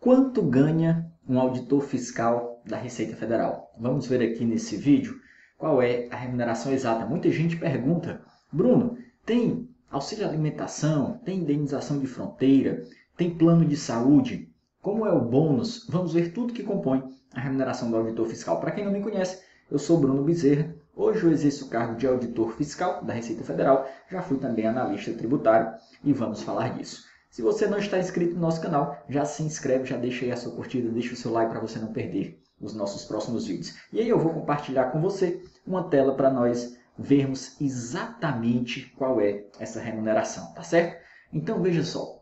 Quanto 0.00 0.40
ganha 0.40 1.12
um 1.28 1.38
auditor 1.38 1.82
fiscal 1.82 2.62
da 2.64 2.78
Receita 2.78 3.14
Federal? 3.14 3.70
Vamos 3.78 4.06
ver 4.06 4.22
aqui 4.22 4.46
nesse 4.46 4.74
vídeo 4.74 5.20
qual 5.58 5.82
é 5.82 6.08
a 6.10 6.16
remuneração 6.16 6.72
exata. 6.72 7.04
Muita 7.04 7.30
gente 7.30 7.58
pergunta, 7.58 8.22
Bruno, 8.50 8.96
tem 9.26 9.68
auxílio 9.90 10.26
alimentação, 10.26 11.20
tem 11.22 11.40
indenização 11.40 11.98
de 11.98 12.06
fronteira, 12.06 12.82
tem 13.14 13.36
plano 13.36 13.62
de 13.62 13.76
saúde? 13.76 14.50
Como 14.80 15.04
é 15.04 15.12
o 15.12 15.20
bônus? 15.20 15.86
Vamos 15.90 16.14
ver 16.14 16.32
tudo 16.32 16.54
que 16.54 16.62
compõe 16.62 17.04
a 17.34 17.40
remuneração 17.40 17.90
do 17.90 17.98
auditor 17.98 18.26
fiscal. 18.26 18.58
Para 18.58 18.70
quem 18.70 18.86
não 18.86 18.92
me 18.92 19.02
conhece, 19.02 19.42
eu 19.70 19.78
sou 19.78 20.00
Bruno 20.00 20.24
Bezerra. 20.24 20.74
Hoje 20.96 21.24
eu 21.24 21.30
exerço 21.30 21.66
o 21.66 21.68
cargo 21.68 21.96
de 21.96 22.06
auditor 22.06 22.54
fiscal 22.54 23.04
da 23.04 23.12
Receita 23.12 23.44
Federal. 23.44 23.86
Já 24.10 24.22
fui 24.22 24.38
também 24.38 24.66
analista 24.66 25.12
tributário 25.12 25.74
e 26.02 26.10
vamos 26.14 26.42
falar 26.42 26.70
disso. 26.70 27.10
Se 27.30 27.42
você 27.42 27.68
não 27.68 27.78
está 27.78 27.96
inscrito 27.96 28.34
no 28.34 28.40
nosso 28.40 28.60
canal, 28.60 29.04
já 29.08 29.24
se 29.24 29.44
inscreve, 29.44 29.84
já 29.84 29.96
deixa 29.96 30.24
aí 30.24 30.32
a 30.32 30.36
sua 30.36 30.52
curtida, 30.52 30.90
deixa 30.90 31.14
o 31.14 31.16
seu 31.16 31.30
like 31.30 31.52
para 31.52 31.60
você 31.60 31.78
não 31.78 31.92
perder 31.92 32.42
os 32.60 32.74
nossos 32.74 33.04
próximos 33.04 33.46
vídeos. 33.46 33.76
E 33.92 34.00
aí 34.00 34.08
eu 34.08 34.18
vou 34.18 34.34
compartilhar 34.34 34.90
com 34.90 35.00
você 35.00 35.40
uma 35.64 35.88
tela 35.88 36.16
para 36.16 36.28
nós 36.28 36.76
vermos 36.98 37.58
exatamente 37.60 38.92
qual 38.98 39.20
é 39.20 39.44
essa 39.60 39.80
remuneração, 39.80 40.52
tá 40.54 40.64
certo? 40.64 41.00
Então 41.32 41.62
veja 41.62 41.84
só, 41.84 42.20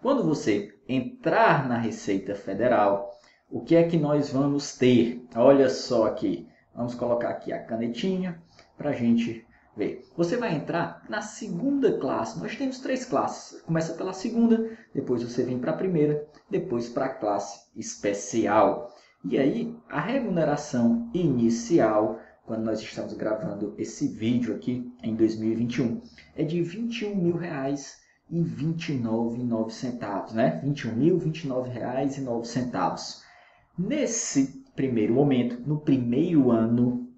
quando 0.00 0.24
você 0.24 0.74
entrar 0.88 1.68
na 1.68 1.76
Receita 1.76 2.34
Federal, 2.34 3.10
o 3.50 3.60
que 3.60 3.76
é 3.76 3.86
que 3.86 3.98
nós 3.98 4.30
vamos 4.30 4.74
ter? 4.74 5.22
Olha 5.36 5.68
só 5.68 6.06
aqui, 6.06 6.48
vamos 6.74 6.94
colocar 6.94 7.28
aqui 7.28 7.52
a 7.52 7.62
canetinha 7.62 8.42
para 8.78 8.90
a 8.90 8.94
gente 8.94 9.46
Você 10.16 10.36
vai 10.36 10.54
entrar 10.54 11.04
na 11.08 11.22
segunda 11.22 11.98
classe. 11.98 12.38
Nós 12.38 12.56
temos 12.56 12.78
três 12.80 13.04
classes. 13.04 13.60
Começa 13.62 13.94
pela 13.94 14.12
segunda, 14.12 14.78
depois 14.94 15.22
você 15.22 15.42
vem 15.42 15.58
para 15.58 15.72
a 15.72 15.76
primeira, 15.76 16.26
depois 16.50 16.88
para 16.88 17.06
a 17.06 17.14
classe 17.14 17.68
especial. 17.74 18.94
E 19.24 19.38
aí, 19.38 19.74
a 19.88 20.00
remuneração 20.00 21.10
inicial, 21.14 22.20
quando 22.46 22.64
nós 22.64 22.80
estamos 22.80 23.14
gravando 23.14 23.74
esse 23.78 24.08
vídeo 24.08 24.54
aqui 24.54 24.92
em 25.02 25.14
2021, 25.14 26.02
é 26.36 26.44
de 26.44 26.62
21 26.62 27.16
mil 27.16 27.36
reais 27.36 28.00
e 28.30 28.40
29,9 28.40 29.70
centavos, 29.70 30.32
né? 30.32 30.60
R$ 30.62 30.70
21.029,09. 30.70 33.20
Nesse 33.78 34.64
primeiro 34.74 35.14
momento, 35.14 35.60
no 35.66 35.80
primeiro 35.80 36.50
ano, 36.50 37.09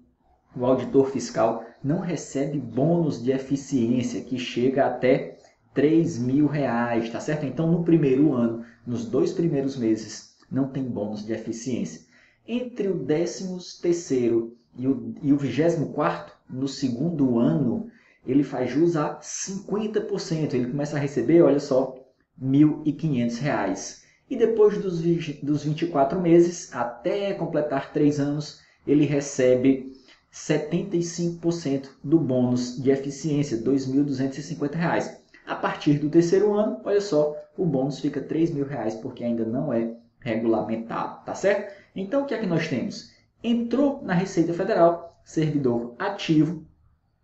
o 0.55 0.65
auditor 0.65 1.09
fiscal 1.09 1.65
não 1.83 1.99
recebe 1.99 2.59
bônus 2.59 3.21
de 3.21 3.31
eficiência 3.31 4.21
que 4.21 4.37
chega 4.37 4.85
até 4.85 5.37
3 5.73 6.19
mil 6.19 6.47
reais, 6.47 7.09
tá 7.09 7.19
certo? 7.19 7.45
Então, 7.45 7.71
no 7.71 7.83
primeiro 7.83 8.33
ano, 8.33 8.63
nos 8.85 9.05
dois 9.05 9.33
primeiros 9.33 9.75
meses, 9.75 10.35
não 10.51 10.67
tem 10.67 10.83
bônus 10.83 11.25
de 11.25 11.33
eficiência. 11.33 12.01
Entre 12.47 12.87
o 12.87 12.99
13 13.05 13.81
terceiro 13.81 14.55
e 14.77 14.87
o, 14.87 15.15
e 15.21 15.33
o 15.33 15.37
24 15.37 16.33
no 16.49 16.67
segundo 16.67 17.39
ano, 17.39 17.89
ele 18.25 18.43
faz 18.43 18.71
jus 18.71 18.95
a 18.95 19.19
50%. 19.19 20.53
Ele 20.53 20.71
começa 20.71 20.95
a 20.95 20.99
receber, 20.99 21.41
olha 21.41 21.59
só, 21.59 21.95
R$ 22.39 22.47
1.500. 22.47 24.03
E 24.29 24.35
depois 24.35 24.77
dos, 24.77 25.01
dos 25.41 25.63
24 25.63 26.21
meses, 26.21 26.73
até 26.73 27.33
completar 27.33 27.91
3 27.91 28.19
anos, 28.19 28.61
ele 28.85 29.05
recebe 29.05 29.91
75% 30.33 31.89
do 32.03 32.19
bônus 32.19 32.81
de 32.81 32.89
eficiência, 32.89 33.57
R$ 33.57 33.63
2.250. 33.63 35.19
A 35.45 35.55
partir 35.55 35.99
do 35.99 36.09
terceiro 36.09 36.53
ano, 36.53 36.81
olha 36.83 37.01
só, 37.01 37.35
o 37.55 37.63
bônus 37.65 37.99
fica 37.99 38.19
R$ 38.19 38.25
3.000 38.27 38.99
porque 39.01 39.23
ainda 39.23 39.45
não 39.45 39.71
é 39.71 39.95
regulamentado, 40.19 41.23
tá 41.23 41.35
certo? 41.35 41.71
Então, 41.95 42.23
o 42.23 42.25
que 42.25 42.33
é 42.33 42.39
que 42.39 42.47
nós 42.47 42.67
temos? 42.67 43.13
Entrou 43.43 44.01
na 44.01 44.13
Receita 44.13 44.53
Federal, 44.53 45.21
servidor 45.23 45.93
ativo, 45.99 46.65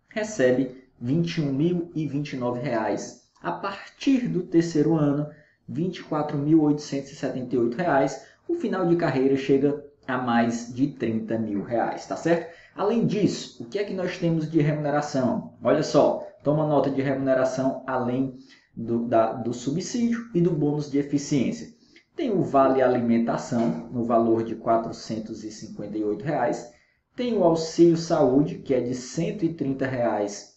recebe 0.08 0.86
R$ 1.02 1.14
21.029. 1.14 3.18
A 3.42 3.52
partir 3.52 4.28
do 4.28 4.42
terceiro 4.42 4.94
ano, 4.94 5.26
R$ 5.68 5.74
24.878. 5.74 8.20
O 8.46 8.54
final 8.54 8.86
de 8.86 8.94
carreira 8.96 9.36
chega 9.36 9.82
a 10.06 10.18
mais 10.18 10.72
de 10.74 10.88
30 10.88 11.38
mil 11.38 11.64
reais, 11.64 12.06
tá 12.06 12.16
certo? 12.16 12.60
Além 12.80 13.04
disso, 13.04 13.62
o 13.62 13.66
que 13.66 13.78
é 13.78 13.84
que 13.84 13.92
nós 13.92 14.16
temos 14.16 14.50
de 14.50 14.58
remuneração? 14.58 15.52
Olha 15.62 15.82
só, 15.82 16.26
toma 16.42 16.66
nota 16.66 16.90
de 16.90 17.02
remuneração 17.02 17.84
além 17.86 18.38
do, 18.74 19.06
da, 19.06 19.34
do 19.34 19.52
subsídio 19.52 20.30
e 20.34 20.40
do 20.40 20.52
bônus 20.52 20.90
de 20.90 20.96
eficiência. 20.96 21.68
Tem 22.16 22.30
o 22.30 22.42
Vale 22.42 22.80
Alimentação, 22.80 23.90
no 23.92 24.04
valor 24.04 24.42
de 24.42 24.54
458 24.54 26.24
reais. 26.24 26.72
Tem 27.14 27.36
o 27.36 27.44
Auxílio 27.44 27.98
Saúde, 27.98 28.54
que 28.60 28.72
é 28.72 28.80
de 28.80 28.94
130 28.94 29.86
reais 29.86 30.54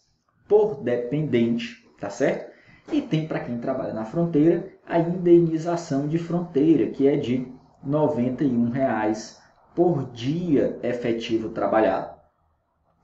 por 0.47 0.81
dependente, 0.81 1.85
tá 1.99 2.09
certo? 2.09 2.53
E 2.89 3.01
tem 3.01 3.27
para 3.27 3.41
quem 3.41 3.57
trabalha 3.57 3.93
na 3.93 4.05
fronteira 4.05 4.71
a 4.87 4.97
indenização 4.97 6.07
de 6.07 6.17
fronteira, 6.17 6.89
que 6.89 7.05
é 7.05 7.17
de 7.17 7.51
91 7.83 8.69
reais 8.69 9.42
por 9.75 10.11
dia 10.11 10.79
efetivo 10.83 11.49
trabalhado. 11.49 12.13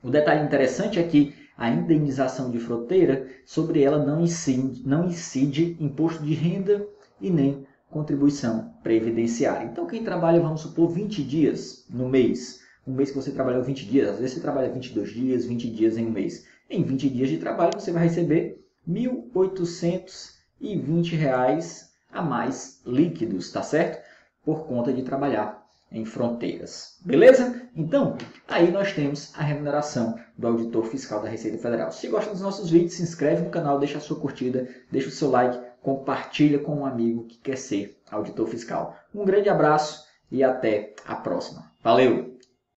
O 0.02 0.10
detalhe 0.10 0.44
interessante 0.44 0.98
é 0.98 1.02
que 1.02 1.34
a 1.56 1.68
indenização 1.68 2.50
de 2.50 2.58
fronteira, 2.58 3.28
sobre 3.44 3.82
ela 3.82 4.02
não 4.02 4.22
incide, 4.22 4.82
não 4.86 5.06
incide 5.06 5.76
imposto 5.78 6.22
de 6.22 6.32
renda 6.32 6.86
e 7.20 7.28
nem 7.28 7.66
contribuição 7.90 8.72
previdenciária. 8.82 9.66
Então, 9.66 9.86
quem 9.86 10.02
trabalha, 10.02 10.40
vamos 10.40 10.62
supor, 10.62 10.88
20 10.88 11.22
dias 11.22 11.84
no 11.90 12.08
mês, 12.08 12.62
um 12.86 12.94
mês 12.94 13.10
que 13.10 13.16
você 13.16 13.30
trabalhou 13.30 13.62
20 13.62 13.84
dias, 13.84 14.08
às 14.08 14.18
vezes 14.18 14.36
você 14.36 14.40
trabalha 14.40 14.72
22 14.72 15.12
dias, 15.12 15.44
20 15.44 15.70
dias 15.70 15.98
em 15.98 16.06
um 16.06 16.10
mês. 16.10 16.46
Em 16.70 16.82
20 16.82 17.10
dias 17.10 17.28
de 17.28 17.36
trabalho, 17.36 17.78
você 17.78 17.92
vai 17.92 18.04
receber 18.04 18.64
R$ 18.88 18.94
1.820 19.34 21.90
a 22.10 22.22
mais 22.22 22.80
líquidos, 22.86 23.52
tá 23.52 23.62
certo? 23.62 24.02
Por 24.42 24.66
conta 24.66 24.90
de 24.92 25.02
trabalhar 25.02 25.60
em 25.90 26.04
fronteiras. 26.04 26.98
Beleza? 27.04 27.68
Então, 27.74 28.16
aí 28.46 28.70
nós 28.70 28.92
temos 28.92 29.32
a 29.36 29.42
remuneração 29.42 30.18
do 30.36 30.46
auditor 30.46 30.84
fiscal 30.84 31.20
da 31.20 31.28
Receita 31.28 31.58
Federal. 31.58 31.90
Se 31.90 32.08
gosta 32.08 32.30
dos 32.30 32.40
nossos 32.40 32.70
vídeos, 32.70 32.94
se 32.94 33.02
inscreve 33.02 33.42
no 33.42 33.50
canal, 33.50 33.78
deixa 33.78 33.98
a 33.98 34.00
sua 34.00 34.20
curtida, 34.20 34.68
deixa 34.90 35.08
o 35.08 35.12
seu 35.12 35.30
like, 35.30 35.58
compartilha 35.82 36.58
com 36.58 36.76
um 36.76 36.86
amigo 36.86 37.24
que 37.24 37.38
quer 37.38 37.56
ser 37.56 37.98
auditor 38.10 38.46
fiscal. 38.46 38.96
Um 39.14 39.24
grande 39.24 39.48
abraço 39.48 40.04
e 40.30 40.44
até 40.44 40.94
a 41.06 41.16
próxima. 41.16 41.70
Valeu! 41.82 42.39